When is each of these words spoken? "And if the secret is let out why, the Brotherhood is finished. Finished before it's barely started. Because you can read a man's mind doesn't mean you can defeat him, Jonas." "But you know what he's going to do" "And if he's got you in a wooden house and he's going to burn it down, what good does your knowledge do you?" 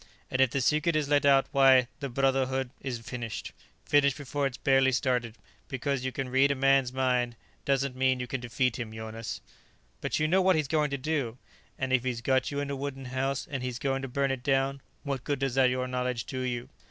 "And 0.31 0.41
if 0.41 0.49
the 0.49 0.61
secret 0.61 0.95
is 0.95 1.09
let 1.09 1.27
out 1.27 1.45
why, 1.51 1.87
the 1.99 2.09
Brotherhood 2.09 2.71
is 2.81 2.97
finished. 2.97 3.51
Finished 3.85 4.17
before 4.17 4.47
it's 4.47 4.57
barely 4.57 4.91
started. 4.91 5.37
Because 5.67 6.03
you 6.03 6.11
can 6.11 6.27
read 6.29 6.49
a 6.49 6.55
man's 6.55 6.91
mind 6.91 7.35
doesn't 7.65 7.95
mean 7.95 8.19
you 8.19 8.25
can 8.25 8.41
defeat 8.41 8.79
him, 8.79 8.91
Jonas." 8.91 9.41
"But 10.01 10.19
you 10.19 10.27
know 10.27 10.41
what 10.41 10.55
he's 10.55 10.67
going 10.67 10.89
to 10.89 10.97
do" 10.97 11.37
"And 11.77 11.93
if 11.93 12.03
he's 12.03 12.21
got 12.21 12.49
you 12.49 12.59
in 12.59 12.71
a 12.71 12.75
wooden 12.75 13.05
house 13.13 13.45
and 13.47 13.61
he's 13.61 13.77
going 13.77 14.01
to 14.01 14.07
burn 14.07 14.31
it 14.31 14.41
down, 14.41 14.81
what 15.03 15.23
good 15.23 15.37
does 15.37 15.55
your 15.55 15.87
knowledge 15.87 16.25
do 16.25 16.39
you?" 16.39 16.69